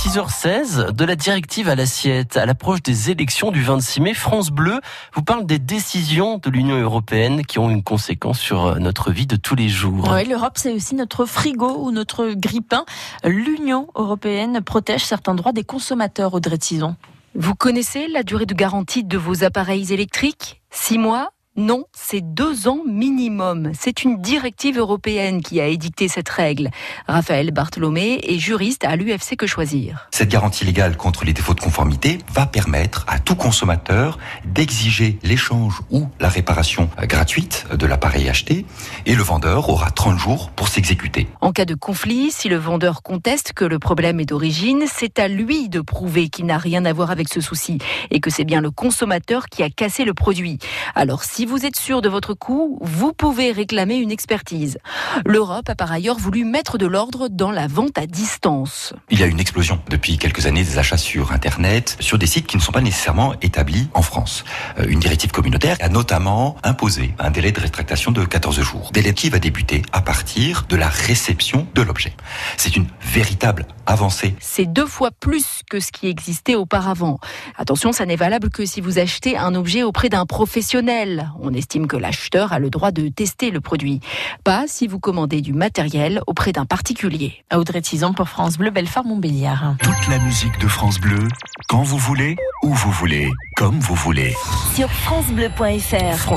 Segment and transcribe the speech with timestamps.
[0.00, 4.80] 6h16, de la directive à l'assiette, à l'approche des élections du 26 mai, France Bleu
[5.12, 9.36] vous parle des décisions de l'Union européenne qui ont une conséquence sur notre vie de
[9.36, 10.08] tous les jours.
[10.10, 12.86] Oui, l'Europe, c'est aussi notre frigo ou notre grille-pain.
[13.24, 16.96] L'Union européenne protège certains droits des consommateurs, Audrey Tison.
[17.34, 20.62] Vous connaissez la durée de garantie de vos appareils électriques?
[20.70, 21.30] Six mois?
[21.60, 23.72] Non, c'est deux ans minimum.
[23.78, 26.70] C'est une directive européenne qui a édicté cette règle.
[27.06, 30.08] Raphaël Bartholomé est juriste à l'UFC Que Choisir.
[30.10, 35.82] Cette garantie légale contre les défauts de conformité va permettre à tout consommateur d'exiger l'échange
[35.90, 38.64] ou la réparation gratuite de l'appareil acheté
[39.04, 41.28] et le vendeur aura 30 jours pour s'exécuter.
[41.42, 45.28] En cas de conflit, si le vendeur conteste que le problème est d'origine, c'est à
[45.28, 47.76] lui de prouver qu'il n'a rien à voir avec ce souci
[48.10, 50.58] et que c'est bien le consommateur qui a cassé le produit.
[50.94, 54.78] Alors si vous êtes sûr de votre coût, vous pouvez réclamer une expertise.
[55.26, 58.94] L'Europe a par ailleurs voulu mettre de l'ordre dans la vente à distance.
[59.10, 62.46] Il y a une explosion depuis quelques années des achats sur Internet, sur des sites
[62.46, 64.44] qui ne sont pas nécessairement établis en France.
[64.78, 68.90] Euh, une directive communautaire a notamment imposé un délai de rétractation de 14 jours.
[68.92, 72.12] Délai qui va débuter à partir de la réception de l'objet.
[72.58, 74.36] C'est une véritable avancée.
[74.38, 77.18] C'est deux fois plus que ce qui existait auparavant.
[77.58, 81.29] Attention, ça n'est valable que si vous achetez un objet auprès d'un professionnel.
[81.40, 84.00] On estime que l'acheteur a le droit de tester le produit.
[84.44, 87.44] Pas si vous commandez du matériel auprès d'un particulier.
[87.54, 89.74] Audrey Tison pour France Bleu, Belfort, Montbéliard.
[89.82, 91.26] Toute la musique de France Bleu,
[91.68, 94.34] quand vous voulez, où vous voulez, comme vous voulez.
[94.74, 96.28] Sur FranceBleu.fr.